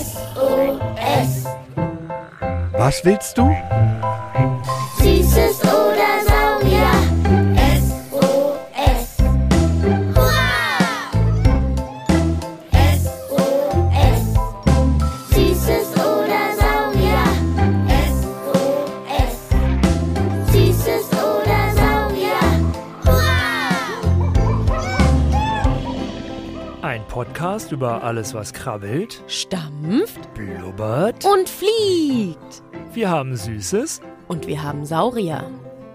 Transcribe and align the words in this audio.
SOS. 0.00 1.46
Was 2.72 3.04
willst 3.04 3.36
du? 3.36 3.50
Ein 26.90 27.06
Podcast 27.06 27.70
über 27.70 28.02
alles, 28.02 28.34
was 28.34 28.52
krabbelt, 28.52 29.22
stampft 29.28 30.34
blubbert. 30.34 31.24
und 31.24 31.48
fliegt. 31.48 32.64
Wir 32.92 33.08
haben 33.08 33.36
Süßes. 33.36 34.00
Und 34.26 34.48
wir 34.48 34.60
haben 34.60 34.84
Saurier 34.84 35.48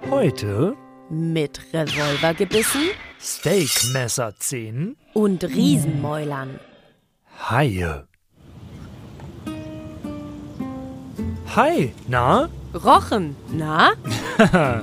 Heute 0.10 0.74
mit 1.10 1.60
Revolvergebissen 1.74 2.84
Steakmesserzähnen, 3.20 4.96
und 5.14 5.44
Riesenmäulern. 5.44 6.62
Haie. 7.50 8.08
Hi, 11.58 11.92
na? 12.08 12.48
Rochen, 12.74 13.36
na? 13.52 13.92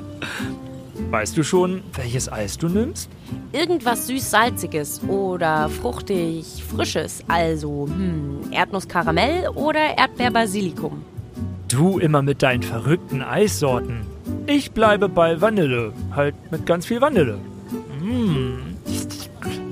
Weißt 1.10 1.38
du 1.38 1.42
schon, 1.42 1.82
welches 1.94 2.30
Eis 2.30 2.58
du 2.58 2.68
nimmst? 2.68 3.08
Irgendwas 3.52 4.06
süß-salziges 4.06 5.02
oder 5.09 5.69
fruchtig-frisches, 5.69 7.22
also 7.28 7.86
hm, 7.86 8.50
Erdnuss-Karamell 8.50 9.48
oder 9.48 9.98
Erdbeer-Basilikum. 9.98 11.05
Du 11.69 11.98
immer 11.98 12.22
mit 12.22 12.42
deinen 12.42 12.62
verrückten 12.62 13.22
Eissorten. 13.22 14.00
Ich 14.47 14.72
bleibe 14.72 15.08
bei 15.08 15.41
Vanille, 15.41 15.92
halt 16.14 16.34
mit 16.50 16.66
ganz 16.66 16.86
viel 16.86 17.00
Vanille. 17.00 17.38
Mm. 18.03 18.77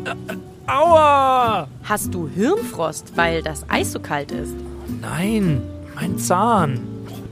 Äh, 0.05 0.37
Aua! 0.67 1.69
Hast 1.83 2.15
du 2.15 2.29
Hirnfrost, 2.29 3.13
weil 3.17 3.43
das 3.43 3.69
Eis 3.69 3.93
so 3.93 4.01
kalt 4.01 4.31
ist? 4.33 4.55
Nein, 5.01 5.61
mein 5.95 6.19
Zahn. 6.19 6.81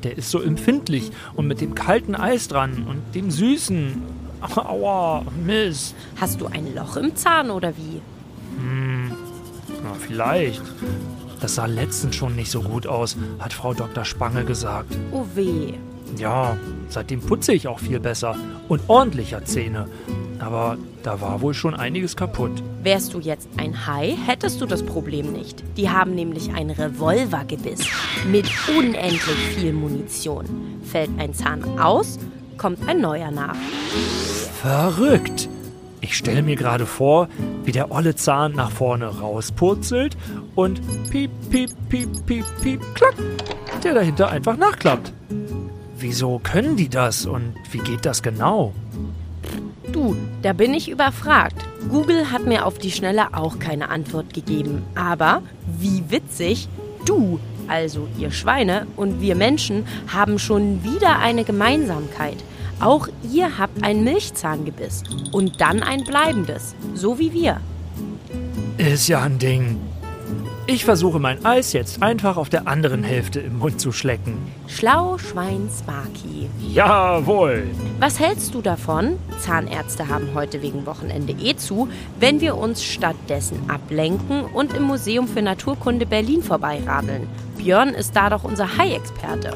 Der 0.02 0.18
ist 0.18 0.30
so 0.30 0.40
empfindlich 0.40 1.10
und 1.34 1.46
mit 1.46 1.60
dem 1.60 1.74
kalten 1.74 2.14
Eis 2.14 2.48
dran 2.48 2.86
und 2.88 3.14
dem 3.14 3.30
süßen. 3.30 4.02
Aua, 4.56 5.24
Mist. 5.44 5.94
Hast 6.20 6.40
du 6.40 6.46
ein 6.46 6.74
Loch 6.74 6.96
im 6.96 7.14
Zahn 7.16 7.50
oder 7.50 7.76
wie? 7.76 8.00
Na, 9.82 9.94
vielleicht. 9.98 10.62
Das 11.40 11.54
sah 11.54 11.66
letztens 11.66 12.16
schon 12.16 12.34
nicht 12.34 12.50
so 12.50 12.62
gut 12.62 12.86
aus, 12.86 13.16
hat 13.38 13.52
Frau 13.52 13.74
Dr. 13.74 14.04
Spange 14.04 14.44
gesagt. 14.44 14.96
Oh 15.12 15.24
weh. 15.34 15.74
Ja, 16.16 16.56
seitdem 16.88 17.20
putze 17.20 17.52
ich 17.52 17.68
auch 17.68 17.78
viel 17.78 18.00
besser 18.00 18.34
und 18.68 18.80
ordentlicher 18.88 19.44
Zähne. 19.44 19.86
Aber 20.40 20.78
da 21.02 21.20
war 21.20 21.40
wohl 21.42 21.54
schon 21.54 21.74
einiges 21.74 22.16
kaputt. 22.16 22.62
Wärst 22.82 23.12
du 23.12 23.20
jetzt 23.20 23.48
ein 23.56 23.86
Hai, 23.86 24.16
hättest 24.26 24.60
du 24.60 24.66
das 24.66 24.82
Problem 24.82 25.32
nicht. 25.32 25.62
Die 25.76 25.90
haben 25.90 26.14
nämlich 26.14 26.52
ein 26.52 26.70
Revolvergebiss 26.70 27.80
mit 28.30 28.46
unendlich 28.68 29.36
viel 29.54 29.72
Munition. 29.72 30.46
Fällt 30.84 31.10
ein 31.18 31.34
Zahn 31.34 31.78
aus, 31.78 32.18
kommt 32.58 32.88
ein 32.88 33.00
neuer 33.00 33.30
nach. 33.30 33.56
Verrückt! 34.60 35.48
Ich 36.00 36.16
stelle 36.16 36.42
mir 36.42 36.56
gerade 36.56 36.86
vor, 36.86 37.28
wie 37.64 37.72
der 37.72 37.90
olle 37.90 38.14
Zahn 38.14 38.52
nach 38.52 38.70
vorne 38.70 39.06
rauspurzelt 39.06 40.16
und 40.54 40.80
piep, 41.10 41.30
piep, 41.50 41.70
piep, 41.88 42.26
piep, 42.26 42.44
piep, 42.62 42.80
klack, 42.94 43.14
der 43.82 43.94
dahinter 43.94 44.28
einfach 44.28 44.56
nachklappt. 44.56 45.12
Wieso 45.98 46.38
können 46.38 46.76
die 46.76 46.88
das 46.88 47.26
und 47.26 47.54
wie 47.72 47.78
geht 47.78 48.06
das 48.06 48.22
genau? 48.22 48.72
Du, 49.92 50.16
da 50.42 50.52
bin 50.52 50.72
ich 50.74 50.88
überfragt. 50.90 51.64
Google 51.90 52.30
hat 52.30 52.46
mir 52.46 52.66
auf 52.66 52.78
die 52.78 52.90
Schnelle 52.90 53.34
auch 53.34 53.58
keine 53.58 53.88
Antwort 53.88 54.32
gegeben. 54.34 54.84
Aber 54.94 55.42
wie 55.66 56.04
witzig, 56.08 56.68
du, 57.04 57.40
also 57.68 58.08
ihr 58.18 58.30
Schweine 58.30 58.86
und 58.96 59.20
wir 59.20 59.34
Menschen 59.34 59.86
haben 60.12 60.38
schon 60.38 60.82
wieder 60.84 61.18
eine 61.18 61.44
Gemeinsamkeit. 61.44 62.36
Auch 62.80 63.08
ihr 63.32 63.58
habt 63.58 63.82
ein 63.82 64.04
Milchzahngebiss 64.04 65.02
und 65.32 65.60
dann 65.60 65.82
ein 65.82 66.04
bleibendes, 66.04 66.74
so 66.94 67.18
wie 67.18 67.32
wir. 67.32 67.60
Ist 68.78 69.08
ja 69.08 69.22
ein 69.22 69.38
Ding. 69.38 69.78
Ich 70.70 70.84
versuche 70.84 71.18
mein 71.18 71.46
Eis 71.46 71.72
jetzt 71.72 72.02
einfach 72.02 72.36
auf 72.36 72.50
der 72.50 72.68
anderen 72.68 73.02
Hälfte 73.02 73.40
im 73.40 73.58
Mund 73.58 73.80
zu 73.80 73.90
schlecken. 73.90 74.36
Schlau 74.66 75.16
Schwein 75.16 75.70
Sparky. 75.76 76.50
Jawohl! 76.74 77.68
Was 77.98 78.20
hältst 78.20 78.54
du 78.54 78.60
davon? 78.60 79.18
Zahnärzte 79.38 80.08
haben 80.08 80.28
heute 80.34 80.60
wegen 80.60 80.84
Wochenende 80.84 81.32
eh 81.32 81.56
zu, 81.56 81.88
wenn 82.20 82.42
wir 82.42 82.58
uns 82.58 82.84
stattdessen 82.84 83.58
ablenken 83.70 84.44
und 84.44 84.74
im 84.74 84.82
Museum 84.82 85.26
für 85.26 85.40
Naturkunde 85.40 86.04
Berlin 86.04 86.42
vorbeiradeln. 86.42 87.26
Björn 87.58 87.90
ist 87.90 88.16
da 88.16 88.30
doch 88.30 88.44
unser 88.44 88.78
Hai-Experte. 88.78 89.52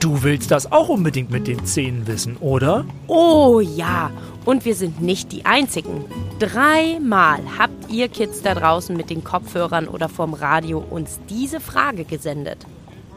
Du 0.00 0.22
willst 0.22 0.50
das 0.50 0.70
auch 0.70 0.88
unbedingt 0.88 1.30
mit 1.30 1.46
den 1.46 1.64
Zähnen 1.64 2.06
wissen, 2.06 2.36
oder? 2.40 2.84
Oh 3.06 3.60
ja, 3.60 4.10
und 4.44 4.64
wir 4.64 4.74
sind 4.74 5.00
nicht 5.00 5.32
die 5.32 5.46
Einzigen. 5.46 6.04
Dreimal 6.38 7.40
habt 7.58 7.90
ihr 7.90 8.08
Kids 8.08 8.42
da 8.42 8.54
draußen 8.54 8.94
mit 8.94 9.08
den 9.08 9.24
Kopfhörern 9.24 9.88
oder 9.88 10.08
vom 10.08 10.34
Radio 10.34 10.84
uns 10.90 11.20
diese 11.30 11.60
Frage 11.60 12.04
gesendet. 12.04 12.66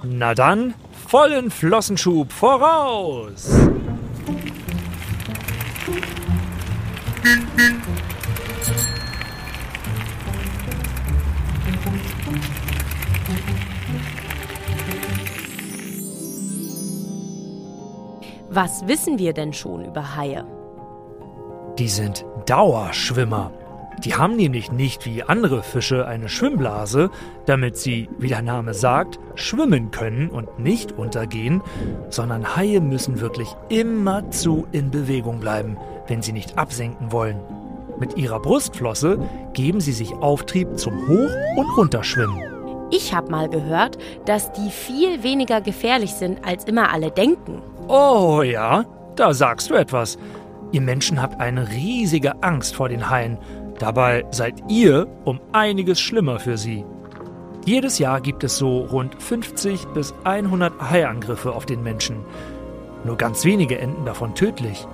Na 0.04 0.34
dann, 0.34 0.76
vollen 1.08 1.52
Flossenschub 1.52 2.32
voraus! 2.32 3.50
Was 18.60 18.88
wissen 18.88 19.20
wir 19.20 19.34
denn 19.34 19.54
schon 19.54 19.86
über 19.86 20.16
Haie? 20.16 20.44
Die 21.78 21.90
sind 21.90 22.26
Dauerschwimmer. 22.48 23.52
Die 24.04 24.16
haben 24.16 24.36
nämlich 24.36 24.72
nicht 24.72 25.06
wie 25.06 25.22
andere 25.22 25.62
Fische 25.62 26.08
eine 26.08 26.28
Schwimmblase, 26.28 27.12
damit 27.46 27.78
sie, 27.78 28.10
wie 28.18 28.30
der 28.30 28.42
Name 28.42 28.74
sagt, 28.74 29.20
schwimmen 29.36 29.92
können 29.92 30.32
und 30.32 30.58
nicht 30.58 30.94
untergehen, 30.94 31.62
sondern 32.10 32.56
Haie 32.56 32.82
müssen 32.82 33.22
wirklich 33.22 33.56
immerzu 33.70 34.66
in 34.72 34.90
Bewegung 34.90 35.40
bleiben, 35.40 35.78
wenn 36.08 36.24
sie 36.24 36.34
nicht 36.34 36.58
absenken 36.58 37.12
wollen. 37.12 37.40
Mit 38.00 38.18
ihrer 38.18 38.40
Brustflosse 38.40 39.20
geben 39.54 39.82
sie 39.82 39.94
sich 39.94 40.14
Auftrieb 40.16 40.80
zum 40.80 41.08
Hoch- 41.08 41.58
und 41.58 41.78
Runterschwimmen. 41.78 42.42
Ich 42.90 43.14
habe 43.14 43.30
mal 43.30 43.50
gehört, 43.50 44.00
dass 44.26 44.52
die 44.54 44.72
viel 44.72 45.22
weniger 45.22 45.62
gefährlich 45.62 46.14
sind, 46.14 46.44
als 46.44 46.64
immer 46.64 46.92
alle 46.92 47.12
denken. 47.12 47.62
Oh 47.90 48.42
ja, 48.42 48.84
da 49.16 49.34
sagst 49.34 49.70
du 49.70 49.76
etwas. 49.76 50.18
Ihr 50.74 50.82
Menschen 50.82 51.22
habt 51.22 51.40
eine 51.40 51.70
riesige 51.70 52.44
Angst 52.44 52.76
vor 52.76 52.90
den 52.90 53.10
Haien. 53.10 53.38
Dabei 53.80 54.26
seid 54.32 54.62
ihr 54.68 55.08
um 55.24 55.40
einiges 55.54 55.98
schlimmer 56.02 56.40
für 56.40 56.58
sie. 56.58 56.84
Jedes 57.66 57.98
Jahr 57.98 58.20
gibt 58.20 58.44
es 58.44 58.58
so 58.58 58.80
rund 58.82 59.22
50 59.22 59.88
bis 59.94 60.14
100 60.26 60.74
Haiangriffe 60.82 61.54
auf 61.54 61.66
den 61.66 61.82
Menschen. 61.82 62.18
Nur 63.06 63.16
ganz 63.16 63.46
wenige 63.46 63.78
enden 63.78 64.04
davon 64.04 64.36
tödlich. 64.36 64.86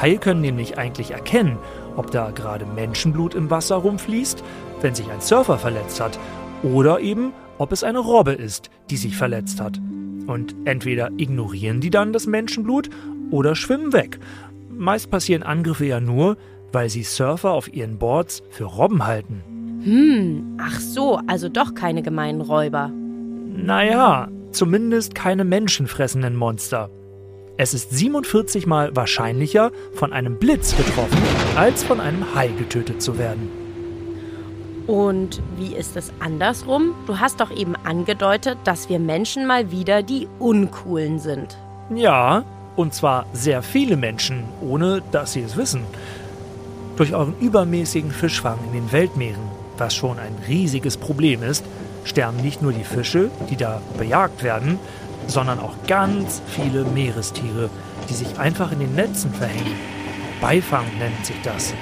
Haie 0.00 0.18
können 0.18 0.40
nämlich 0.40 0.78
eigentlich 0.78 1.12
erkennen, 1.12 1.58
ob 1.96 2.10
da 2.10 2.32
gerade 2.32 2.66
Menschenblut 2.66 3.34
im 3.34 3.50
Wasser 3.50 3.76
rumfließt, 3.76 4.42
wenn 4.80 4.96
sich 4.96 5.08
ein 5.12 5.20
Surfer 5.20 5.58
verletzt 5.58 6.00
hat, 6.00 6.18
oder 6.64 6.98
eben, 6.98 7.32
ob 7.58 7.70
es 7.70 7.84
eine 7.84 8.00
Robbe 8.00 8.32
ist, 8.32 8.70
die 8.92 8.98
sich 8.98 9.16
verletzt 9.16 9.58
hat. 9.58 9.80
Und 10.26 10.54
entweder 10.66 11.10
ignorieren 11.16 11.80
die 11.80 11.88
dann 11.88 12.12
das 12.12 12.26
Menschenblut 12.26 12.90
oder 13.30 13.56
schwimmen 13.56 13.94
weg. 13.94 14.20
Meist 14.70 15.10
passieren 15.10 15.42
Angriffe 15.42 15.86
ja 15.86 15.98
nur, 15.98 16.36
weil 16.72 16.90
sie 16.90 17.02
Surfer 17.02 17.52
auf 17.52 17.72
ihren 17.72 17.98
Boards 17.98 18.42
für 18.50 18.64
Robben 18.64 19.06
halten. 19.06 19.42
Hm, 19.82 20.58
ach 20.60 20.78
so, 20.78 21.18
also 21.26 21.48
doch 21.48 21.74
keine 21.74 22.02
gemeinen 22.02 22.42
Räuber. 22.42 22.90
Naja, 23.56 24.28
zumindest 24.50 25.14
keine 25.14 25.44
menschenfressenden 25.44 26.36
Monster. 26.36 26.90
Es 27.56 27.72
ist 27.72 27.90
47 27.92 28.66
Mal 28.66 28.94
wahrscheinlicher, 28.94 29.72
von 29.94 30.12
einem 30.12 30.38
Blitz 30.38 30.76
getroffen, 30.76 31.18
als 31.56 31.82
von 31.82 31.98
einem 31.98 32.34
Hai 32.34 32.48
getötet 32.48 33.00
zu 33.00 33.18
werden. 33.18 33.61
Und 34.86 35.40
wie 35.56 35.74
ist 35.74 35.96
es 35.96 36.12
andersrum? 36.18 36.94
Du 37.06 37.20
hast 37.20 37.40
doch 37.40 37.50
eben 37.50 37.76
angedeutet, 37.76 38.58
dass 38.64 38.88
wir 38.88 38.98
Menschen 38.98 39.46
mal 39.46 39.70
wieder 39.70 40.02
die 40.02 40.28
Uncoolen 40.38 41.18
sind. 41.18 41.56
Ja, 41.94 42.44
und 42.74 42.94
zwar 42.94 43.26
sehr 43.32 43.62
viele 43.62 43.96
Menschen, 43.96 44.44
ohne 44.60 45.02
dass 45.12 45.34
sie 45.34 45.42
es 45.42 45.56
wissen. 45.56 45.84
Durch 46.96 47.14
euren 47.14 47.34
übermäßigen 47.40 48.10
Fischfang 48.10 48.58
in 48.66 48.72
den 48.72 48.92
Weltmeeren, 48.92 49.42
was 49.78 49.94
schon 49.94 50.18
ein 50.18 50.34
riesiges 50.48 50.96
Problem 50.96 51.42
ist, 51.42 51.64
sterben 52.04 52.38
nicht 52.38 52.62
nur 52.62 52.72
die 52.72 52.84
Fische, 52.84 53.30
die 53.50 53.56
da 53.56 53.80
bejagt 53.98 54.42
werden, 54.42 54.78
sondern 55.28 55.60
auch 55.60 55.74
ganz 55.86 56.42
viele 56.48 56.84
Meerestiere, 56.84 57.70
die 58.08 58.14
sich 58.14 58.38
einfach 58.38 58.72
in 58.72 58.80
den 58.80 58.94
Netzen 58.94 59.32
verhängen. 59.32 59.76
Beifang 60.40 60.84
nennt 60.98 61.24
sich 61.24 61.36
das. 61.44 61.72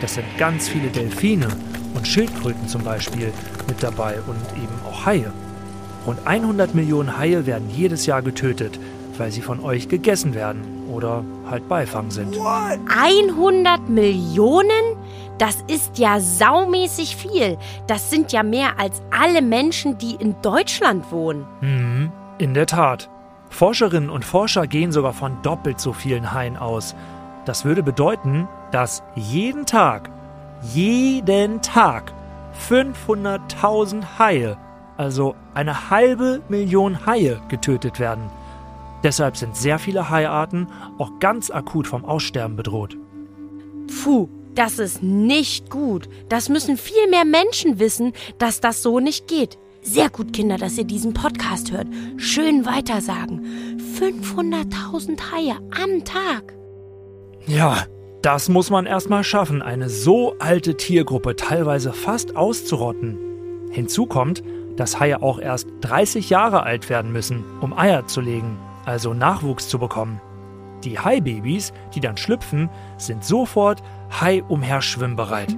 Das 0.00 0.14
sind 0.14 0.26
ganz 0.38 0.68
viele 0.68 0.88
Delfine 0.88 1.48
und 1.94 2.06
Schildkröten 2.06 2.68
zum 2.68 2.82
Beispiel 2.82 3.32
mit 3.68 3.82
dabei 3.82 4.16
und 4.26 4.62
eben 4.62 4.74
auch 4.86 5.06
Haie. 5.06 5.32
Rund 6.06 6.18
100 6.26 6.74
Millionen 6.74 7.16
Haie 7.16 7.46
werden 7.46 7.70
jedes 7.70 8.06
Jahr 8.06 8.20
getötet, 8.20 8.78
weil 9.16 9.30
sie 9.30 9.40
von 9.40 9.60
euch 9.60 9.88
gegessen 9.88 10.34
werden 10.34 10.60
oder 10.90 11.24
halt 11.48 11.68
Beifang 11.68 12.10
sind. 12.10 12.36
100 12.38 13.88
Millionen? 13.88 14.96
Das 15.38 15.64
ist 15.66 15.98
ja 15.98 16.20
saumäßig 16.20 17.16
viel. 17.16 17.58
Das 17.86 18.10
sind 18.10 18.32
ja 18.32 18.42
mehr 18.42 18.78
als 18.78 19.02
alle 19.10 19.42
Menschen, 19.42 19.98
die 19.98 20.14
in 20.14 20.36
Deutschland 20.42 21.10
wohnen. 21.10 21.44
Mhm, 21.60 22.12
in 22.38 22.54
der 22.54 22.66
Tat. 22.66 23.08
Forscherinnen 23.50 24.10
und 24.10 24.24
Forscher 24.24 24.66
gehen 24.66 24.92
sogar 24.92 25.12
von 25.12 25.40
doppelt 25.42 25.80
so 25.80 25.92
vielen 25.92 26.32
Haien 26.32 26.56
aus. 26.56 26.94
Das 27.44 27.64
würde 27.64 27.82
bedeuten, 27.82 28.48
dass 28.72 29.02
jeden 29.14 29.66
Tag, 29.66 30.10
jeden 30.72 31.60
Tag 31.62 32.12
500.000 32.68 34.18
Haie, 34.18 34.56
also 34.96 35.34
eine 35.54 35.90
halbe 35.90 36.42
Million 36.48 37.06
Haie, 37.06 37.40
getötet 37.48 37.98
werden. 37.98 38.30
Deshalb 39.02 39.36
sind 39.36 39.54
sehr 39.56 39.78
viele 39.78 40.08
Haiarten 40.08 40.68
auch 40.98 41.18
ganz 41.20 41.50
akut 41.50 41.86
vom 41.86 42.04
Aussterben 42.04 42.56
bedroht. 42.56 42.96
Puh, 44.02 44.28
das 44.54 44.78
ist 44.78 45.02
nicht 45.02 45.68
gut. 45.68 46.08
Das 46.28 46.48
müssen 46.48 46.76
viel 46.76 47.10
mehr 47.10 47.24
Menschen 47.24 47.78
wissen, 47.78 48.12
dass 48.38 48.60
das 48.60 48.82
so 48.82 49.00
nicht 49.00 49.28
geht. 49.28 49.58
Sehr 49.82 50.08
gut, 50.08 50.32
Kinder, 50.32 50.56
dass 50.56 50.78
ihr 50.78 50.84
diesen 50.84 51.12
Podcast 51.12 51.70
hört. 51.70 51.88
Schön 52.16 52.64
weitersagen. 52.64 53.44
500.000 54.00 55.32
Haie 55.32 55.56
am 55.82 56.04
Tag. 56.04 56.54
Ja, 57.46 57.84
das 58.24 58.48
muss 58.48 58.70
man 58.70 58.86
erstmal 58.86 59.22
schaffen, 59.22 59.60
eine 59.60 59.90
so 59.90 60.34
alte 60.38 60.78
Tiergruppe 60.78 61.36
teilweise 61.36 61.92
fast 61.92 62.36
auszurotten. 62.36 63.18
Hinzu 63.70 64.06
kommt, 64.06 64.42
dass 64.76 64.98
Haie 64.98 65.22
auch 65.22 65.38
erst 65.38 65.68
30 65.82 66.30
Jahre 66.30 66.62
alt 66.62 66.88
werden 66.88 67.12
müssen, 67.12 67.44
um 67.60 67.76
Eier 67.76 68.06
zu 68.06 68.22
legen, 68.22 68.58
also 68.86 69.12
Nachwuchs 69.12 69.68
zu 69.68 69.78
bekommen. 69.78 70.22
Die 70.84 70.98
Haibabys, 70.98 71.74
die 71.94 72.00
dann 72.00 72.16
schlüpfen, 72.16 72.70
sind 72.96 73.24
sofort 73.24 73.82
Hai-umherschwimmbereit. 74.20 75.56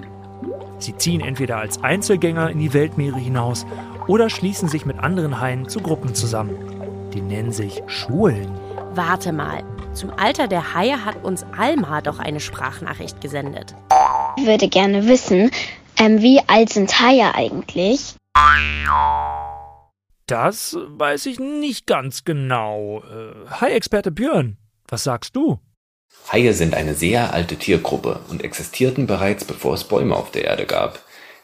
Sie 0.78 0.96
ziehen 0.96 1.20
entweder 1.20 1.58
als 1.58 1.84
Einzelgänger 1.84 2.50
in 2.50 2.58
die 2.58 2.74
Weltmeere 2.74 3.18
hinaus 3.18 3.64
oder 4.08 4.28
schließen 4.28 4.68
sich 4.68 4.84
mit 4.84 4.98
anderen 4.98 5.40
Haien 5.40 5.68
zu 5.68 5.78
Gruppen 5.80 6.16
zusammen. 6.16 6.56
Die 7.14 7.20
nennen 7.20 7.52
sich 7.52 7.82
Schulen. 7.86 8.50
Warte 8.94 9.32
mal. 9.32 9.62
Zum 9.96 10.10
Alter 10.10 10.46
der 10.46 10.74
Haie 10.74 11.06
hat 11.06 11.24
uns 11.24 11.46
Alma 11.56 12.02
doch 12.02 12.18
eine 12.18 12.38
Sprachnachricht 12.38 13.22
gesendet. 13.22 13.74
Ich 14.36 14.44
würde 14.44 14.68
gerne 14.68 15.08
wissen, 15.08 15.50
ähm, 15.96 16.20
wie 16.20 16.42
alt 16.46 16.68
sind 16.68 17.00
Haie 17.00 17.34
eigentlich? 17.34 18.14
Das 20.26 20.76
weiß 20.76 21.24
ich 21.24 21.40
nicht 21.40 21.86
ganz 21.86 22.24
genau. 22.24 23.02
Äh, 23.04 23.48
Hai-Experte 23.58 24.10
Björn, 24.10 24.58
was 24.86 25.04
sagst 25.04 25.34
du? 25.34 25.60
Haie 26.30 26.52
sind 26.52 26.74
eine 26.74 26.92
sehr 26.92 27.32
alte 27.32 27.56
Tiergruppe 27.56 28.20
und 28.28 28.44
existierten 28.44 29.06
bereits 29.06 29.46
bevor 29.46 29.72
es 29.72 29.84
Bäume 29.84 30.14
auf 30.14 30.30
der 30.30 30.44
Erde 30.44 30.66
gab. 30.66 30.98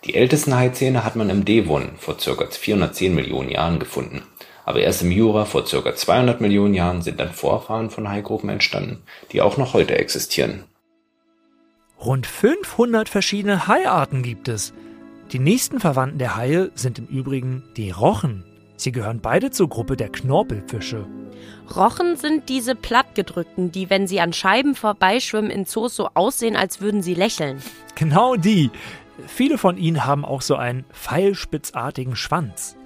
Die 0.04 0.14
ältesten 0.14 0.54
Haizähne 0.54 1.04
hat 1.04 1.16
man 1.16 1.30
im 1.30 1.46
Devon 1.46 1.92
vor 1.96 2.18
ca. 2.18 2.46
410 2.50 3.14
Millionen 3.14 3.48
Jahren 3.48 3.78
gefunden. 3.78 4.24
Aber 4.72 4.80
erst 4.80 5.02
im 5.02 5.10
Jura 5.10 5.44
vor 5.44 5.66
ca. 5.66 5.94
200 5.94 6.40
Millionen 6.40 6.72
Jahren 6.72 7.02
sind 7.02 7.20
dann 7.20 7.34
Vorfahren 7.34 7.90
von 7.90 8.08
Haigruppen 8.08 8.48
entstanden, 8.48 9.02
die 9.30 9.42
auch 9.42 9.58
noch 9.58 9.74
heute 9.74 9.98
existieren. 9.98 10.64
Rund 12.02 12.26
500 12.26 13.10
verschiedene 13.10 13.66
Haiarten 13.68 14.22
gibt 14.22 14.48
es. 14.48 14.72
Die 15.30 15.38
nächsten 15.38 15.78
Verwandten 15.78 16.16
der 16.16 16.36
Haie 16.36 16.70
sind 16.74 16.98
im 16.98 17.04
Übrigen 17.04 17.64
die 17.76 17.90
Rochen. 17.90 18.44
Sie 18.76 18.92
gehören 18.92 19.20
beide 19.20 19.50
zur 19.50 19.68
Gruppe 19.68 19.94
der 19.94 20.08
Knorpelfische. 20.08 21.06
Rochen 21.76 22.16
sind 22.16 22.48
diese 22.48 22.74
plattgedrückten, 22.74 23.72
die, 23.72 23.90
wenn 23.90 24.06
sie 24.06 24.22
an 24.22 24.32
Scheiben 24.32 24.74
vorbeischwimmen, 24.74 25.50
in 25.50 25.66
Zoos 25.66 25.94
so 25.94 26.08
aussehen, 26.14 26.56
als 26.56 26.80
würden 26.80 27.02
sie 27.02 27.12
lächeln. 27.12 27.60
Genau 27.94 28.36
die. 28.36 28.70
Viele 29.26 29.58
von 29.58 29.76
ihnen 29.76 30.06
haben 30.06 30.24
auch 30.24 30.40
so 30.40 30.56
einen 30.56 30.86
pfeilspitzartigen 30.94 32.16
Schwanz. 32.16 32.78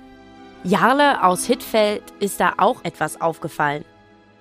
Jarle 0.67 1.23
aus 1.23 1.45
Hittfeld 1.45 2.03
ist 2.19 2.41
da 2.41 2.55
auch 2.57 2.83
etwas 2.83 3.21
aufgefallen. 3.21 3.85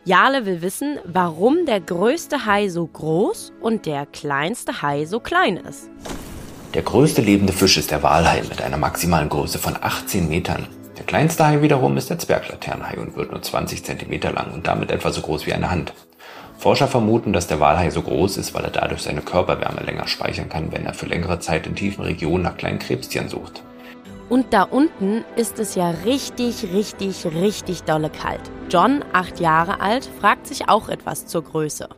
Jarle 0.06 0.48
will 0.48 0.64
wissen, 0.64 0.98
warum 1.06 1.68
der 1.68 1.80
größte 1.80 2.48
Hai 2.48 2.68
so 2.70 2.88
groß 2.88 3.54
und 3.62 3.86
der 3.86 4.08
kleinste 4.08 4.82
Hai 4.82 5.06
so 5.06 5.20
klein 5.20 5.58
ist. 5.58 5.88
Der 6.74 6.82
größte 6.82 7.22
lebende 7.22 7.54
Fisch 7.54 7.78
ist 7.78 7.92
der 7.92 8.02
Walhai 8.02 8.42
mit 8.50 8.60
einer 8.60 8.78
maximalen 8.78 9.30
Größe 9.30 9.60
von 9.60 9.78
18 9.80 10.28
Metern. 10.28 10.66
Der 10.98 11.06
kleinste 11.06 11.46
Hai 11.46 11.62
wiederum 11.62 11.96
ist 11.96 12.10
der 12.10 12.18
Zwerglaternenhai 12.18 12.98
und 12.98 13.16
wird 13.16 13.32
nur 13.32 13.44
20 13.44 13.86
Zentimeter 13.86 14.32
lang 14.32 14.52
und 14.52 14.66
damit 14.66 14.90
etwa 14.90 15.12
so 15.12 15.22
groß 15.22 15.46
wie 15.46 15.54
eine 15.54 15.70
Hand. 15.70 15.94
Forscher 16.58 16.88
vermuten, 16.88 17.34
dass 17.34 17.46
der 17.46 17.60
Walhai 17.60 17.92
so 17.92 18.02
groß 18.02 18.38
ist, 18.38 18.56
weil 18.56 18.64
er 18.64 18.72
dadurch 18.72 19.04
seine 19.04 19.22
Körperwärme 19.22 19.82
länger 19.82 20.08
speichern 20.08 20.50
kann, 20.50 20.72
wenn 20.72 20.88
er 20.88 20.96
für 20.96 21.06
längere 21.06 21.40
Zeit 21.40 21.68
in 21.68 21.76
tiefen 21.76 22.04
Regionen 22.04 22.46
nach 22.46 22.58
kleinen 22.58 22.80
Krebstieren 22.80 23.30
sucht. 23.30 23.62
Und 24.30 24.54
da 24.54 24.64
unten 24.64 25.24
ist 25.36 25.60
es 25.60 25.76
ja 25.76 25.92
richtig, 26.06 26.74
richtig, 26.74 27.26
richtig 27.26 27.84
dolle 27.84 28.10
kalt. 28.10 28.42
John, 28.70 29.06
acht 29.14 29.40
Jahre 29.40 29.82
alt, 29.82 30.10
fragt 30.20 30.48
sich 30.48 30.68
auch 30.68 30.90
etwas 30.90 31.28
zur 31.28 31.44
Größe. 31.44 31.90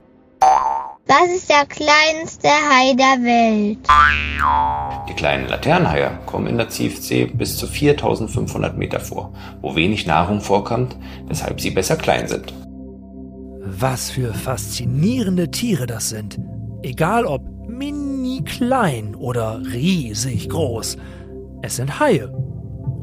Was 1.09 1.29
ist 1.33 1.49
der 1.49 1.65
kleinste 1.65 2.49
Hai 2.49 2.93
der 2.93 3.23
Welt? 3.23 3.79
Die 5.07 5.13
kleinen 5.13 5.47
Laternenhaie 5.47 6.19
kommen 6.25 6.47
in 6.47 6.57
der 6.57 6.67
Tiefsee 6.67 7.25
bis 7.25 7.55
zu 7.55 7.65
4500 7.65 8.77
Meter 8.77 8.99
vor, 8.99 9.31
wo 9.61 9.75
wenig 9.75 10.05
Nahrung 10.05 10.41
vorkommt, 10.41 10.97
weshalb 11.27 11.61
sie 11.61 11.71
besser 11.71 11.95
klein 11.95 12.27
sind. 12.27 12.53
Was 13.61 14.09
für 14.09 14.33
faszinierende 14.33 15.49
Tiere 15.49 15.87
das 15.87 16.09
sind. 16.09 16.39
Egal 16.83 17.25
ob 17.25 17.41
mini 17.67 18.43
klein 18.43 19.15
oder 19.15 19.61
riesig 19.61 20.49
groß. 20.49 20.97
Es 21.61 21.77
sind 21.77 21.99
Haie. 21.99 22.31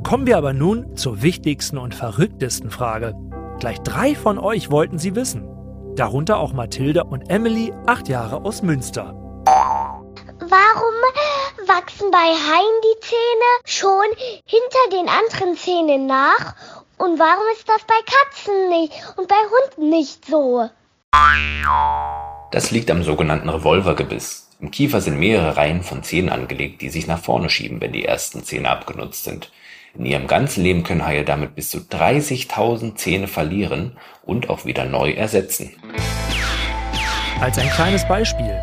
Kommen 0.05 0.27
wir 0.27 0.37
aber 0.37 0.53
nun 0.53 0.97
zur 0.97 1.23
wichtigsten 1.23 1.77
und 1.77 1.95
verrücktesten 1.95 2.71
Frage. 2.71 3.15
Gleich 3.59 3.81
drei 3.81 4.15
von 4.15 4.39
euch 4.39 4.71
wollten 4.71 4.99
sie 4.99 5.17
wissen. 5.17 5.49
Darunter 5.97 6.39
auch 6.39 6.53
Mathilde 6.53 7.05
und 7.05 7.31
Emily, 7.31 7.73
acht 7.87 8.09
Jahre 8.09 8.45
aus 8.45 8.63
Münster. 8.63 9.15
Warum 9.47 10.95
wachsen 11.67 12.11
bei 12.11 12.19
Haien 12.19 12.81
die 12.85 13.01
Zähne 13.01 13.51
schon 13.65 14.07
hinter 14.45 14.91
den 14.93 15.09
anderen 15.09 15.57
Zähnen 15.57 16.07
nach? 16.07 16.55
Und 16.97 17.19
warum 17.19 17.45
ist 17.55 17.69
das 17.69 17.83
bei 17.87 17.95
Katzen 18.07 18.69
nicht 18.69 18.93
und 19.17 19.27
bei 19.27 19.35
Hunden 19.35 19.91
nicht 19.91 20.27
so? 20.27 20.69
Das 22.53 22.71
liegt 22.71 22.91
am 22.91 23.03
sogenannten 23.03 23.49
Revolvergebiss. 23.49 24.44
Im 24.61 24.71
Kiefer 24.71 25.01
sind 25.01 25.19
mehrere 25.19 25.57
Reihen 25.57 25.83
von 25.83 26.03
Zähnen 26.03 26.31
angelegt, 26.31 26.81
die 26.81 26.89
sich 26.89 27.07
nach 27.07 27.19
vorne 27.19 27.51
schieben, 27.51 27.81
wenn 27.81 27.93
die 27.93 28.05
ersten 28.05 28.45
Zähne 28.45 28.71
abgenutzt 28.71 29.25
sind. 29.25 29.51
In 29.97 30.07
ihrem 30.07 30.27
ganzen 30.27 30.63
Leben 30.63 30.83
können 30.83 31.07
Haie 31.07 31.25
damit 31.25 31.55
bis 31.55 31.71
zu 31.71 31.79
30.000 31.79 32.97
Zähne 32.97 33.29
verlieren 33.29 33.97
und 34.23 34.51
auch 34.51 34.65
wieder 34.65 34.85
neu 34.85 35.13
ersetzen. 35.13 35.73
Als 37.41 37.59
ein 37.59 37.69
kleines 37.71 38.07
Beispiel. 38.07 38.59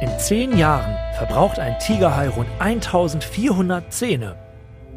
In 0.00 0.18
zehn 0.18 0.56
Jahren 0.56 0.96
verbraucht 1.16 1.58
ein 1.58 1.78
Tigerhai 1.78 2.28
rund 2.28 2.48
1400 2.58 3.92
Zähne. 3.92 4.36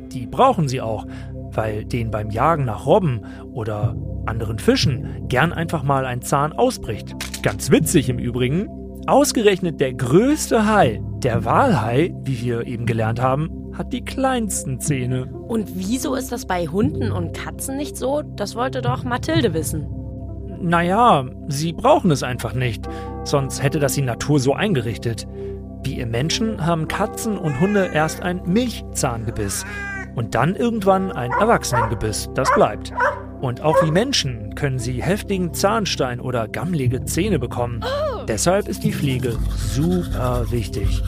Die 0.07 0.25
brauchen 0.25 0.67
sie 0.69 0.81
auch, 0.81 1.05
weil 1.33 1.83
denen 1.83 2.11
beim 2.11 2.29
Jagen 2.29 2.65
nach 2.65 2.85
Robben 2.85 3.25
oder 3.53 3.95
anderen 4.25 4.59
Fischen 4.59 5.27
gern 5.27 5.51
einfach 5.51 5.83
mal 5.83 6.05
ein 6.05 6.21
Zahn 6.21 6.53
ausbricht. 6.53 7.15
Ganz 7.43 7.71
witzig 7.71 8.07
im 8.09 8.19
Übrigen. 8.19 8.69
Ausgerechnet 9.05 9.81
der 9.81 9.93
größte 9.93 10.65
Hai, 10.65 11.01
der 11.17 11.43
Walhai, 11.43 12.13
wie 12.21 12.41
wir 12.41 12.65
eben 12.65 12.85
gelernt 12.85 13.21
haben, 13.21 13.49
hat 13.77 13.91
die 13.91 14.05
kleinsten 14.05 14.79
Zähne. 14.79 15.25
Und 15.25 15.69
wieso 15.75 16.15
ist 16.15 16.31
das 16.31 16.45
bei 16.45 16.67
Hunden 16.67 17.11
und 17.11 17.33
Katzen 17.33 17.75
nicht 17.75 17.97
so? 17.97 18.21
Das 18.21 18.55
wollte 18.55 18.81
doch 18.81 19.03
Mathilde 19.03 19.53
wissen. 19.53 19.87
Naja, 20.61 21.25
sie 21.49 21.73
brauchen 21.73 22.11
es 22.11 22.23
einfach 22.23 22.53
nicht, 22.53 22.87
sonst 23.25 23.61
hätte 23.61 23.79
das 23.79 23.95
die 23.95 24.03
Natur 24.03 24.39
so 24.39 24.53
eingerichtet. 24.53 25.27
Wie 25.83 25.97
ihr 25.97 26.07
Menschen 26.07 26.65
haben 26.65 26.87
Katzen 26.87 27.37
und 27.37 27.59
Hunde 27.59 27.89
erst 27.93 28.21
ein 28.21 28.41
Milchzahngebiss 28.45 29.65
und 30.15 30.33
dann 30.33 30.55
irgendwann 30.55 31.11
ein 31.11 31.31
Erwachsenengebiss, 31.31 32.29
das 32.35 32.53
bleibt. 32.53 32.93
Und 33.43 33.59
auch 33.59 33.83
wie 33.83 33.91
Menschen 33.91 34.55
können 34.55 34.79
sie 34.79 35.03
heftigen 35.03 35.53
Zahnstein 35.53 36.21
oder 36.21 36.47
gammlige 36.47 37.03
Zähne 37.03 37.39
bekommen. 37.39 37.83
Deshalb 38.25 38.69
ist 38.69 38.85
die 38.85 38.93
Pflege 38.93 39.37
super 39.57 40.49
wichtig. 40.49 41.01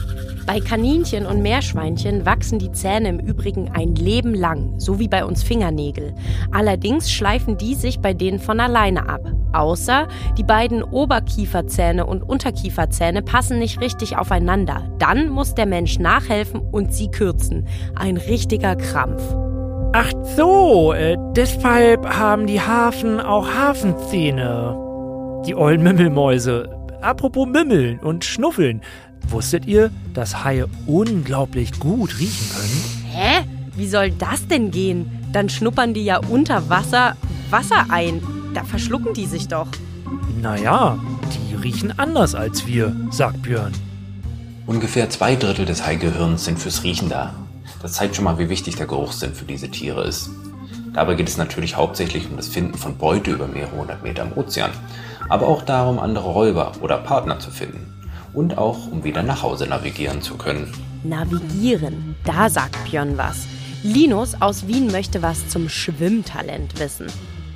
Bei 0.46 0.60
Kaninchen 0.60 1.24
und 1.24 1.40
Meerschweinchen 1.40 2.26
wachsen 2.26 2.58
die 2.58 2.70
Zähne 2.72 3.08
im 3.08 3.20
Übrigen 3.20 3.70
ein 3.72 3.94
Leben 3.94 4.34
lang, 4.34 4.78
so 4.78 4.98
wie 4.98 5.08
bei 5.08 5.24
uns 5.24 5.42
Fingernägel. 5.42 6.14
Allerdings 6.52 7.10
schleifen 7.10 7.56
die 7.56 7.74
sich 7.74 8.00
bei 8.00 8.12
denen 8.12 8.38
von 8.38 8.60
alleine 8.60 9.08
ab. 9.08 9.22
Außer 9.54 10.06
die 10.36 10.44
beiden 10.44 10.82
Oberkieferzähne 10.82 12.04
und 12.04 12.22
Unterkieferzähne 12.22 13.22
passen 13.22 13.58
nicht 13.58 13.80
richtig 13.80 14.18
aufeinander. 14.18 14.86
Dann 14.98 15.30
muss 15.30 15.54
der 15.54 15.64
Mensch 15.64 15.98
nachhelfen 15.98 16.60
und 16.60 16.92
sie 16.92 17.10
kürzen. 17.10 17.66
Ein 17.94 18.18
richtiger 18.18 18.76
Krampf. 18.76 19.45
Ach 19.98 20.12
so, 20.36 20.92
äh, 20.92 21.16
deshalb 21.34 22.06
haben 22.06 22.46
die 22.46 22.60
Hafen 22.60 23.18
auch 23.18 23.48
Hafenzähne. 23.48 24.76
Die 25.46 25.54
ollen 25.54 25.82
Mimmelmäuse. 25.82 26.68
Apropos 27.00 27.48
Mimmeln 27.48 27.98
und 28.00 28.22
Schnuffeln. 28.22 28.82
Wusstet 29.26 29.64
ihr, 29.64 29.90
dass 30.12 30.44
Haie 30.44 30.66
unglaublich 30.86 31.80
gut 31.80 32.18
riechen 32.18 32.46
können? 32.54 32.84
Hä? 33.10 33.48
Wie 33.74 33.88
soll 33.88 34.10
das 34.10 34.46
denn 34.46 34.70
gehen? 34.70 35.10
Dann 35.32 35.48
schnuppern 35.48 35.94
die 35.94 36.04
ja 36.04 36.20
unter 36.28 36.68
Wasser 36.68 37.16
Wasser 37.48 37.86
ein. 37.88 38.20
Da 38.52 38.64
verschlucken 38.64 39.14
die 39.14 39.24
sich 39.24 39.48
doch. 39.48 39.68
Naja, 40.42 40.98
die 41.32 41.54
riechen 41.54 41.98
anders 41.98 42.34
als 42.34 42.66
wir, 42.66 42.94
sagt 43.10 43.40
Björn. 43.40 43.72
Ungefähr 44.66 45.08
zwei 45.08 45.36
Drittel 45.36 45.64
des 45.64 45.86
Haigehirns 45.86 46.44
sind 46.44 46.58
fürs 46.58 46.84
Riechen 46.84 47.08
da. 47.08 47.45
Das 47.86 47.92
zeigt 47.92 48.16
schon 48.16 48.24
mal, 48.24 48.36
wie 48.36 48.48
wichtig 48.48 48.74
der 48.74 48.88
Geruchssinn 48.88 49.32
für 49.32 49.44
diese 49.44 49.70
Tiere 49.70 50.02
ist. 50.02 50.28
Dabei 50.92 51.14
geht 51.14 51.28
es 51.28 51.36
natürlich 51.36 51.76
hauptsächlich 51.76 52.28
um 52.28 52.36
das 52.36 52.48
Finden 52.48 52.76
von 52.76 52.98
Beute 52.98 53.30
über 53.30 53.46
mehrere 53.46 53.76
hundert 53.76 54.02
Meter 54.02 54.24
im 54.24 54.36
Ozean, 54.36 54.72
aber 55.28 55.46
auch 55.46 55.62
darum, 55.62 56.00
andere 56.00 56.28
Räuber 56.28 56.72
oder 56.80 56.98
Partner 56.98 57.38
zu 57.38 57.52
finden 57.52 57.94
und 58.34 58.58
auch 58.58 58.90
um 58.90 59.04
wieder 59.04 59.22
nach 59.22 59.44
Hause 59.44 59.68
navigieren 59.68 60.20
zu 60.20 60.36
können. 60.36 60.74
Navigieren, 61.04 62.16
da 62.24 62.50
sagt 62.50 62.76
Björn 62.90 63.16
was. 63.16 63.46
Linus 63.84 64.34
aus 64.40 64.66
Wien 64.66 64.90
möchte 64.90 65.22
was 65.22 65.48
zum 65.48 65.68
Schwimmtalent 65.68 66.80
wissen. 66.80 67.06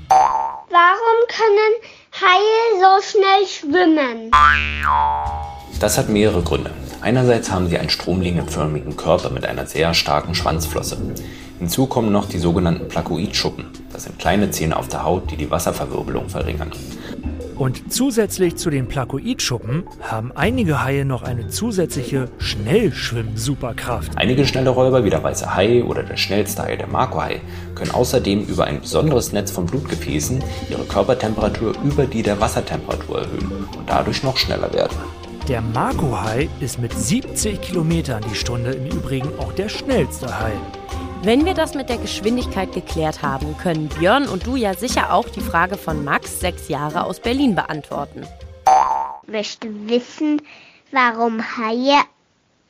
Warum 0.09 1.27
können 1.27 1.75
Haie 2.13 2.79
so 2.79 3.19
schnell 3.19 3.49
schwimmen? 3.49 4.31
Das 5.81 5.99
hat 5.99 6.09
mehrere 6.09 6.43
Gründe. 6.43 6.71
Einerseits 7.01 7.51
haben 7.51 7.69
sie 7.69 7.79
einen 7.79 7.89
stromlinienförmigen 7.89 8.97
Körper 8.97 9.31
mit 9.31 9.47
einer 9.47 9.67
sehr 9.67 9.95
starken 9.95 10.35
Schwanzflosse. 10.35 10.99
Hinzu 11.59 11.87
kommen 11.87 12.13
noch 12.13 12.27
die 12.27 12.39
sogenannten 12.39 12.89
Plakoidschuppen. 12.89 13.67
Das 13.93 14.05
sind 14.05 14.19
kleine 14.19 14.51
Zähne 14.51 14.77
auf 14.77 14.89
der 14.89 15.05
Haut, 15.05 15.31
die 15.31 15.37
die 15.37 15.51
Wasserverwirbelung 15.51 16.29
verringern. 16.29 16.73
Und 17.57 17.93
zusätzlich 17.93 18.57
zu 18.57 18.71
den 18.71 18.89
Plakoidschuppen 18.89 19.85
haben 20.01 20.33
einige 20.35 20.83
Haie 20.83 21.05
noch 21.05 21.23
eine 21.23 21.49
zusätzliche 21.49 22.31
Schnellschwimm-Superkraft. 22.39 24.13
Einige 24.17 24.47
schnelle 24.47 24.71
Räuber 24.71 25.05
wie 25.05 25.11
der 25.11 25.23
weiße 25.23 25.55
Hai 25.55 25.85
oder 25.85 26.03
der 26.03 26.17
schnellste 26.17 26.63
Hai, 26.63 26.77
der 26.77 26.87
Makohai, 26.87 27.43
können 27.75 27.91
außerdem 27.91 28.45
über 28.45 28.65
ein 28.65 28.81
besonderes 28.81 29.33
Netz 29.33 29.51
von 29.51 29.67
Blutgefäßen 29.67 30.43
ihre 30.71 30.85
Körpertemperatur 30.85 31.75
über 31.85 32.07
die 32.07 32.23
der 32.23 32.41
Wassertemperatur 32.41 33.21
erhöhen 33.21 33.69
und 33.77 33.89
dadurch 33.91 34.23
noch 34.23 34.39
schneller 34.39 34.73
werden. 34.73 34.97
Der 35.51 35.63
Makohai 35.63 36.49
ist 36.61 36.79
mit 36.79 36.93
70 36.93 37.61
Kilometern 37.61 38.23
die 38.31 38.37
Stunde 38.37 38.71
im 38.71 38.87
Übrigen 38.87 39.37
auch 39.41 39.53
der 39.53 39.69
schnellste 39.69 40.39
Hai. 40.39 40.53
Wenn 41.25 41.45
wir 41.45 41.55
das 41.55 41.75
mit 41.75 41.89
der 41.89 41.99
Geschwindigkeit 41.99 42.73
geklärt 42.73 43.21
haben, 43.23 43.59
können 43.59 43.89
Björn 43.89 44.29
und 44.29 44.47
du 44.47 44.55
ja 44.55 44.75
sicher 44.75 45.13
auch 45.13 45.29
die 45.29 45.41
Frage 45.41 45.77
von 45.77 46.05
Max, 46.05 46.39
sechs 46.39 46.69
Jahre 46.69 47.03
aus 47.03 47.19
Berlin, 47.19 47.57
beantworten. 47.57 48.25
Ich 49.25 49.29
möchte 49.29 49.67
wissen, 49.89 50.41
warum 50.93 51.43
Haie 51.43 52.01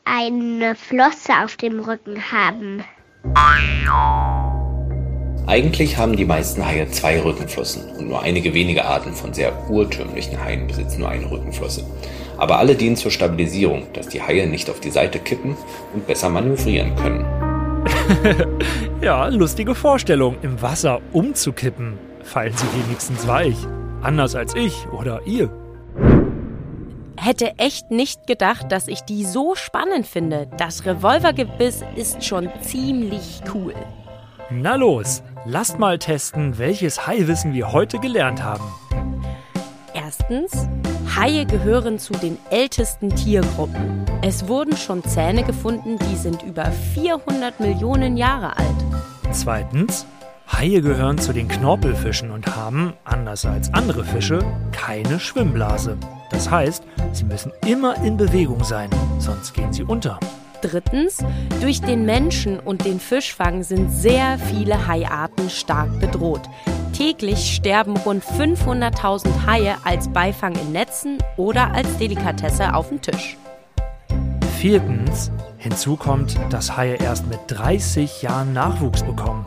eine 0.06 0.74
Flosse 0.74 1.34
auf 1.44 1.58
dem 1.58 1.80
Rücken 1.80 2.32
haben. 2.32 2.82
Eigentlich 5.50 5.96
haben 5.96 6.14
die 6.14 6.24
meisten 6.24 6.64
Haie 6.64 6.88
zwei 6.92 7.20
Rückenflossen 7.20 7.82
und 7.98 8.06
nur 8.06 8.22
einige 8.22 8.54
wenige 8.54 8.84
Arten 8.84 9.12
von 9.12 9.34
sehr 9.34 9.68
urtümlichen 9.68 10.40
Haien 10.40 10.68
besitzen 10.68 11.00
nur 11.00 11.08
eine 11.08 11.28
Rückenflosse. 11.28 11.82
Aber 12.38 12.58
alle 12.58 12.76
dienen 12.76 12.94
zur 12.94 13.10
Stabilisierung, 13.10 13.88
dass 13.92 14.06
die 14.06 14.22
Haie 14.22 14.46
nicht 14.46 14.70
auf 14.70 14.78
die 14.78 14.92
Seite 14.92 15.18
kippen 15.18 15.56
und 15.92 16.06
besser 16.06 16.28
manövrieren 16.28 16.94
können. 16.94 17.26
ja, 19.02 19.26
lustige 19.26 19.74
Vorstellung, 19.74 20.36
im 20.42 20.62
Wasser 20.62 21.00
umzukippen. 21.12 21.98
Fallen 22.22 22.56
sie 22.56 22.66
wenigstens 22.84 23.26
weich. 23.26 23.56
Anders 24.02 24.36
als 24.36 24.54
ich 24.54 24.86
oder 24.92 25.22
ihr. 25.26 25.50
Hätte 27.16 27.54
echt 27.58 27.90
nicht 27.90 28.28
gedacht, 28.28 28.70
dass 28.70 28.86
ich 28.86 29.00
die 29.00 29.24
so 29.24 29.56
spannend 29.56 30.06
finde. 30.06 30.46
Das 30.58 30.86
Revolvergebiss 30.86 31.82
ist 31.96 32.24
schon 32.24 32.48
ziemlich 32.62 33.40
cool. 33.52 33.74
Na 34.52 34.74
los, 34.74 35.22
lasst 35.44 35.78
mal 35.78 35.98
testen, 35.98 36.58
welches 36.58 37.06
Haiwissen 37.06 37.52
wir 37.52 37.72
heute 37.72 37.98
gelernt 37.98 38.42
haben. 38.42 38.64
Erstens, 39.94 40.68
Haie 41.16 41.46
gehören 41.46 41.98
zu 41.98 42.12
den 42.12 42.38
ältesten 42.50 43.14
Tiergruppen. 43.14 44.04
Es 44.22 44.48
wurden 44.48 44.76
schon 44.76 45.02
Zähne 45.02 45.42
gefunden, 45.42 45.98
die 45.98 46.16
sind 46.16 46.42
über 46.42 46.66
400 46.66 47.58
Millionen 47.60 48.16
Jahre 48.16 48.56
alt. 48.56 48.66
Zweitens, 49.32 50.06
Haie 50.52 50.80
gehören 50.82 51.18
zu 51.18 51.32
den 51.32 51.48
Knorpelfischen 51.48 52.30
und 52.30 52.56
haben, 52.56 52.92
anders 53.04 53.46
als 53.46 53.72
andere 53.72 54.04
Fische, 54.04 54.40
keine 54.72 55.20
Schwimmblase. 55.20 55.96
Das 56.30 56.50
heißt, 56.50 56.84
sie 57.12 57.24
müssen 57.24 57.52
immer 57.66 57.96
in 58.04 58.16
Bewegung 58.16 58.62
sein, 58.64 58.90
sonst 59.18 59.54
gehen 59.54 59.72
sie 59.72 59.84
unter. 59.84 60.18
Drittens, 60.60 61.18
durch 61.60 61.80
den 61.80 62.04
Menschen 62.04 62.60
und 62.60 62.84
den 62.84 63.00
Fischfang 63.00 63.62
sind 63.62 63.90
sehr 63.90 64.38
viele 64.38 64.86
Haiarten 64.86 65.48
stark 65.48 66.00
bedroht. 66.00 66.42
Täglich 66.92 67.54
sterben 67.54 67.96
rund 67.96 68.22
500.000 68.22 69.46
Haie 69.46 69.76
als 69.84 70.08
Beifang 70.08 70.54
in 70.54 70.72
Netzen 70.72 71.18
oder 71.36 71.72
als 71.72 71.96
Delikatesse 71.98 72.74
auf 72.74 72.88
dem 72.88 73.00
Tisch. 73.00 73.36
Viertens, 74.58 75.30
hinzu 75.56 75.96
kommt, 75.96 76.38
dass 76.50 76.76
Haie 76.76 76.96
erst 76.96 77.26
mit 77.28 77.40
30 77.46 78.20
Jahren 78.20 78.52
Nachwuchs 78.52 79.02
bekommen. 79.02 79.46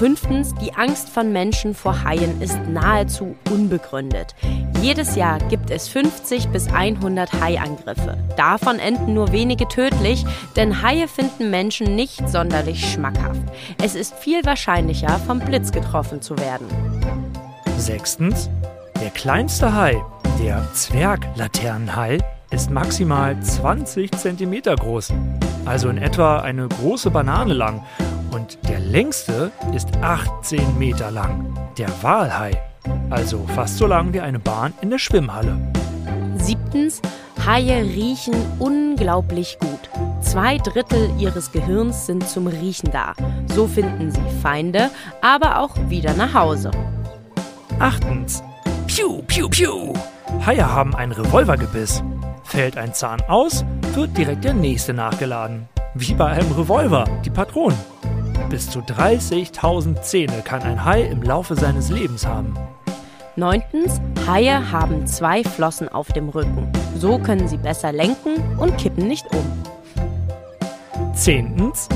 Fünftens, 0.00 0.54
die 0.54 0.72
Angst 0.72 1.10
von 1.10 1.30
Menschen 1.30 1.74
vor 1.74 2.04
Haien 2.04 2.40
ist 2.40 2.58
nahezu 2.66 3.36
unbegründet. 3.50 4.34
Jedes 4.80 5.14
Jahr 5.14 5.38
gibt 5.50 5.70
es 5.70 5.88
50 5.88 6.48
bis 6.48 6.72
100 6.72 7.30
Haiangriffe. 7.34 8.16
Davon 8.34 8.78
enden 8.78 9.12
nur 9.12 9.30
wenige 9.32 9.68
tödlich, 9.68 10.24
denn 10.56 10.80
Haie 10.80 11.06
finden 11.06 11.50
Menschen 11.50 11.96
nicht 11.96 12.26
sonderlich 12.30 12.90
schmackhaft. 12.90 13.42
Es 13.84 13.94
ist 13.94 14.14
viel 14.14 14.42
wahrscheinlicher, 14.46 15.18
vom 15.26 15.38
Blitz 15.38 15.70
getroffen 15.70 16.22
zu 16.22 16.38
werden. 16.38 16.66
Sechstens, 17.76 18.48
der 19.02 19.10
kleinste 19.10 19.74
Hai, 19.74 20.02
der 20.42 20.66
Zwerglaternenhai, 20.72 22.20
ist 22.50 22.70
maximal 22.70 23.38
20 23.38 24.12
cm 24.12 24.62
groß, 24.62 25.12
also 25.66 25.90
in 25.90 25.98
etwa 25.98 26.38
eine 26.38 26.68
große 26.68 27.10
Banane 27.10 27.52
lang. 27.52 27.84
Und 28.30 28.58
der 28.68 28.80
längste 28.80 29.50
ist 29.74 29.88
18 30.00 30.78
Meter 30.78 31.10
lang, 31.10 31.54
der 31.76 31.88
Walhai 32.02 32.52
also 33.10 33.44
fast 33.54 33.78
so 33.78 33.86
lang 33.86 34.12
wie 34.12 34.20
eine 34.20 34.38
Bahn 34.38 34.72
in 34.80 34.90
der 34.90 34.98
Schwimmhalle. 34.98 35.56
Siebtens, 36.36 37.02
Haie 37.44 37.82
riechen 37.82 38.34
unglaublich 38.58 39.58
gut. 39.60 39.90
Zwei 40.20 40.58
Drittel 40.58 41.10
ihres 41.18 41.52
Gehirns 41.52 42.06
sind 42.06 42.28
zum 42.28 42.46
Riechen 42.46 42.90
da. 42.90 43.14
So 43.46 43.66
finden 43.66 44.10
sie 44.10 44.20
Feinde, 44.42 44.90
aber 45.22 45.58
auch 45.58 45.74
wieder 45.88 46.14
nach 46.14 46.34
Hause. 46.34 46.70
Achtens, 47.78 48.42
Piu, 48.86 49.22
Piu, 49.26 49.48
Piu. 49.48 49.92
Haie 50.46 50.66
haben 50.66 50.94
ein 50.94 51.12
Revolvergebiss. 51.12 52.02
Fällt 52.44 52.76
ein 52.76 52.94
Zahn 52.94 53.20
aus, 53.28 53.64
wird 53.94 54.16
direkt 54.16 54.44
der 54.44 54.54
nächste 54.54 54.92
nachgeladen. 54.92 55.68
Wie 55.94 56.14
bei 56.14 56.26
einem 56.26 56.52
Revolver, 56.52 57.04
die 57.24 57.30
Patronen. 57.30 57.78
Bis 58.50 58.68
zu 58.68 58.80
30.000 58.80 60.02
Zähne 60.02 60.42
kann 60.42 60.62
ein 60.62 60.84
Hai 60.84 61.02
im 61.02 61.22
Laufe 61.22 61.54
seines 61.54 61.88
Lebens 61.88 62.26
haben. 62.26 62.52
Neuntens, 63.36 64.00
Haie 64.26 64.72
haben 64.72 65.06
zwei 65.06 65.44
Flossen 65.44 65.88
auf 65.88 66.08
dem 66.08 66.28
Rücken. 66.28 66.70
So 66.96 67.20
können 67.20 67.46
sie 67.46 67.58
besser 67.58 67.92
lenken 67.92 68.42
und 68.58 68.76
kippen 68.76 69.06
nicht 69.06 69.24
um. 69.32 71.14
Zehntens, 71.14 71.88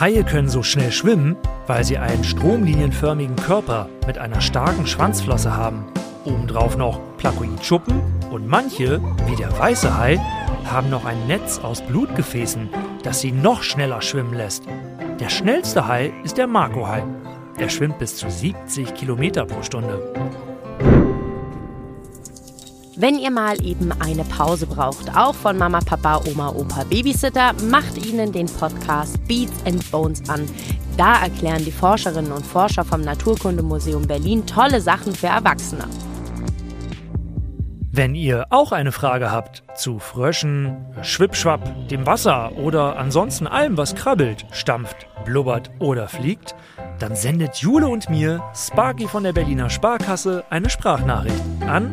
Haie 0.00 0.24
können 0.24 0.48
so 0.48 0.64
schnell 0.64 0.90
schwimmen, 0.90 1.36
weil 1.68 1.84
sie 1.84 1.96
einen 1.96 2.24
stromlinienförmigen 2.24 3.36
Körper 3.36 3.88
mit 4.04 4.18
einer 4.18 4.40
starken 4.40 4.88
Schwanzflosse 4.88 5.56
haben. 5.56 5.84
Obendrauf 6.24 6.76
noch 6.76 6.98
Plakoidschuppen 7.18 8.02
und 8.32 8.48
manche, 8.48 9.00
wie 9.26 9.36
der 9.36 9.56
weiße 9.56 9.96
Hai, 9.96 10.18
haben 10.64 10.90
noch 10.90 11.04
ein 11.04 11.28
Netz 11.28 11.60
aus 11.60 11.82
Blutgefäßen, 11.82 12.68
das 13.04 13.20
sie 13.20 13.30
noch 13.30 13.62
schneller 13.62 14.02
schwimmen 14.02 14.34
lässt. 14.34 14.64
Der 15.20 15.28
schnellste 15.28 15.86
Hai 15.86 16.14
ist 16.24 16.38
der 16.38 16.46
Makohai. 16.46 17.04
Er 17.58 17.68
schwimmt 17.68 17.98
bis 17.98 18.16
zu 18.16 18.30
70 18.30 18.94
Kilometer 18.94 19.44
pro 19.44 19.62
Stunde. 19.62 20.14
Wenn 22.96 23.18
ihr 23.18 23.30
mal 23.30 23.62
eben 23.62 23.92
eine 24.00 24.24
Pause 24.24 24.66
braucht, 24.66 25.14
auch 25.14 25.34
von 25.34 25.58
Mama, 25.58 25.80
Papa, 25.80 26.22
Oma, 26.26 26.48
Opa, 26.48 26.84
Babysitter, 26.84 27.52
macht 27.70 28.02
ihnen 28.06 28.32
den 28.32 28.46
Podcast 28.46 29.22
Beats 29.28 29.52
and 29.66 29.90
Bones 29.90 30.26
an. 30.30 30.46
Da 30.96 31.20
erklären 31.20 31.66
die 31.66 31.70
Forscherinnen 31.70 32.32
und 32.32 32.46
Forscher 32.46 32.86
vom 32.86 33.02
Naturkundemuseum 33.02 34.06
Berlin 34.06 34.46
tolle 34.46 34.80
Sachen 34.80 35.14
für 35.14 35.26
Erwachsene. 35.26 35.84
Wenn 37.92 38.14
ihr 38.14 38.46
auch 38.50 38.70
eine 38.70 38.92
Frage 38.92 39.32
habt 39.32 39.64
zu 39.74 39.98
Fröschen, 39.98 40.76
Schwippschwapp, 41.02 41.88
dem 41.88 42.06
Wasser 42.06 42.52
oder 42.56 42.96
ansonsten 42.96 43.48
allem, 43.48 43.76
was 43.76 43.96
krabbelt, 43.96 44.46
stampft, 44.52 45.08
blubbert 45.24 45.72
oder 45.80 46.06
fliegt, 46.06 46.54
dann 47.00 47.16
sendet 47.16 47.56
Jule 47.56 47.88
und 47.88 48.08
mir, 48.08 48.44
Sparky 48.54 49.08
von 49.08 49.24
der 49.24 49.32
Berliner 49.32 49.70
Sparkasse, 49.70 50.44
eine 50.50 50.70
Sprachnachricht 50.70 51.42
an 51.66 51.90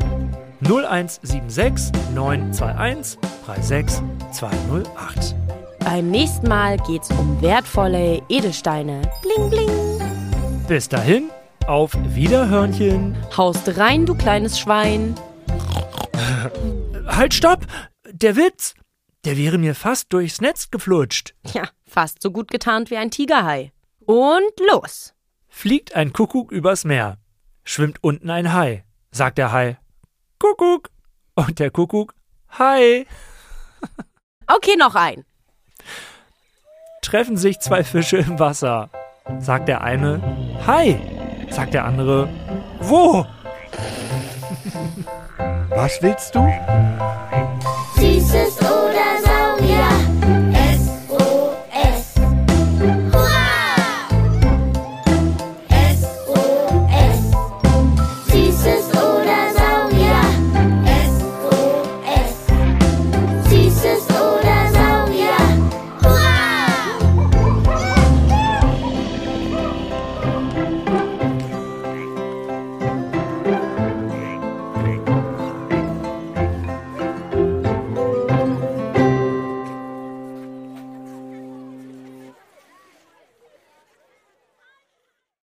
0176 0.62 1.92
921 2.14 3.18
36 3.60 4.04
208. 4.34 5.36
Beim 5.80 6.12
nächsten 6.12 6.48
Mal 6.48 6.78
geht's 6.78 7.10
um 7.10 7.42
wertvolle 7.42 8.22
Edelsteine. 8.30 9.02
Bling, 9.24 9.50
bling. 9.50 9.72
Bis 10.68 10.88
dahin, 10.88 11.32
auf 11.66 11.98
Wiederhörnchen. 12.10 13.16
Haust 13.36 13.80
rein, 13.80 14.06
du 14.06 14.14
kleines 14.14 14.60
Schwein. 14.60 15.16
Halt, 17.18 17.34
stopp! 17.34 17.66
Der 18.12 18.36
Witz! 18.36 18.76
Der 19.26 19.38
wäre 19.38 19.58
mir 19.58 19.74
fast 19.74 20.14
durchs 20.14 20.40
Netz 20.40 20.70
geflutscht. 20.70 21.34
Ja, 21.52 21.64
fast 21.84 22.22
so 22.22 22.30
gut 22.30 22.52
getarnt 22.52 22.92
wie 22.92 22.98
ein 22.98 23.10
Tigerhai. 23.10 23.72
Und 24.06 24.52
los! 24.72 25.16
Fliegt 25.50 25.96
ein 25.96 26.14
Kuckuck 26.14 26.52
übers 26.52 26.86
Meer. 26.86 27.18
Schwimmt 27.64 28.04
unten 28.04 28.30
ein 28.30 28.54
Hai. 28.54 28.86
Sagt 29.10 29.40
der 29.40 29.52
Hai, 29.52 29.80
Kuckuck. 30.38 30.92
Und 31.34 31.58
der 31.58 31.72
Kuckuck, 31.72 32.14
Hai. 32.60 33.08
Okay, 34.46 34.76
noch 34.78 34.94
ein. 34.94 35.26
Treffen 37.02 37.36
sich 37.36 37.60
zwei 37.60 37.84
Fische 37.84 38.18
im 38.18 38.38
Wasser. 38.38 38.92
Sagt 39.40 39.70
der 39.70 39.82
eine, 39.82 40.22
Hai. 40.68 41.02
Sagt 41.50 41.74
der 41.74 41.86
andere, 41.86 42.30
wo? 42.80 43.26
Was 45.70 46.02
willst 46.02 46.36
du? 46.36 46.40